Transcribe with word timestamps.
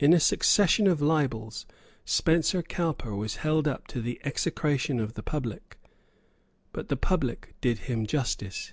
In 0.00 0.12
a 0.12 0.18
succession 0.18 0.88
of 0.88 1.00
libels 1.00 1.66
Spencer 2.04 2.64
Cowper 2.64 3.14
was 3.14 3.36
held 3.36 3.68
up 3.68 3.86
to 3.86 4.02
the 4.02 4.20
execration 4.24 4.98
of 4.98 5.14
the 5.14 5.22
public. 5.22 5.78
But 6.72 6.88
the 6.88 6.96
public 6.96 7.54
did 7.60 7.78
him 7.86 8.08
justice. 8.08 8.72